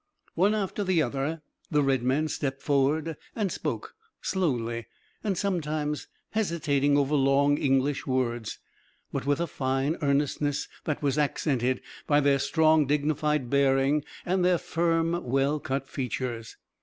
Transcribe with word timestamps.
One 0.33 0.55
after 0.55 0.83
the 0.83 1.03
other 1.03 1.43
the 1.69 1.83
red 1.83 2.01
men 2.01 2.27
stepped 2.27 2.63
forward 2.63 3.17
and 3.35 3.51
spoke, 3.51 3.93
slowly, 4.19 4.87
and 5.23 5.37
sometimes 5.37 6.07
hesitating 6.31 6.97
over 6.97 7.13
long 7.13 7.59
English 7.59 8.07
words, 8.07 8.57
but 9.13 9.27
with 9.27 9.39
a 9.39 9.45
fine 9.45 9.97
earnestness 10.01 10.67
that 10.85 11.03
was 11.03 11.19
accented 11.19 11.81
by 12.07 12.19
their 12.19 12.39
strong, 12.39 12.87
dignified 12.87 13.47
bearing 13.51 14.03
and 14.25 14.43
their 14.43 14.57
firm, 14.57 15.23
well 15.23 15.59
cut 15.59 15.87
features. 15.87 16.57